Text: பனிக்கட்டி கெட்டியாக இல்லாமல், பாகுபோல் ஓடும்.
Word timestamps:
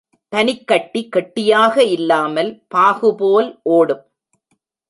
பனிக்கட்டி 0.29 1.09
கெட்டியாக 1.09 1.83
இல்லாமல், 1.83 2.51
பாகுபோல் 2.67 3.59
ஓடும். 3.69 4.03